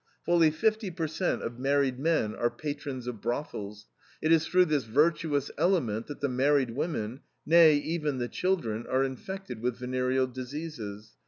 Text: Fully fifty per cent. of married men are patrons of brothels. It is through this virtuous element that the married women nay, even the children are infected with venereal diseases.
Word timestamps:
Fully 0.25 0.49
fifty 0.49 0.89
per 0.89 1.05
cent. 1.07 1.43
of 1.43 1.59
married 1.59 1.99
men 1.99 2.33
are 2.33 2.49
patrons 2.49 3.05
of 3.05 3.21
brothels. 3.21 3.85
It 4.19 4.31
is 4.31 4.47
through 4.47 4.65
this 4.65 4.85
virtuous 4.85 5.51
element 5.59 6.07
that 6.07 6.21
the 6.21 6.27
married 6.27 6.71
women 6.71 7.19
nay, 7.45 7.75
even 7.75 8.17
the 8.17 8.27
children 8.27 8.87
are 8.87 9.03
infected 9.03 9.61
with 9.61 9.77
venereal 9.77 10.25
diseases. 10.25 11.11